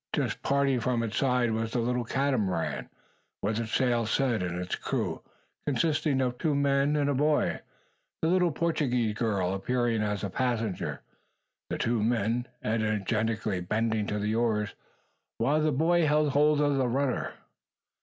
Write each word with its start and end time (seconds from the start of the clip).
Just 0.15 0.41
parting 0.41 0.79
from 0.79 1.03
its 1.03 1.15
side 1.17 1.51
was 1.51 1.73
the 1.73 1.79
little 1.79 2.03
Catamaran, 2.03 2.89
with 3.43 3.59
its 3.59 3.71
sail 3.73 4.07
set, 4.07 4.41
and 4.41 4.59
its 4.59 4.73
crew, 4.73 5.21
consisting 5.67 6.21
of 6.21 6.39
two 6.39 6.55
men 6.55 6.95
and 6.95 7.07
a 7.07 7.13
boy, 7.13 7.59
the 8.23 8.27
little 8.27 8.51
Portuguese 8.51 9.13
girl 9.13 9.53
appearing 9.53 10.01
as 10.01 10.23
a 10.23 10.29
passenger, 10.31 11.01
the 11.69 11.77
two 11.77 12.01
men 12.01 12.47
energetically 12.63 13.59
bending 13.61 14.07
to 14.07 14.17
the 14.17 14.33
oars 14.33 14.73
while 15.37 15.61
the 15.61 15.71
boy 15.71 16.07
held 16.07 16.31
hold 16.31 16.59
of 16.61 16.77
the 16.77 16.87
rudder. 16.87 17.33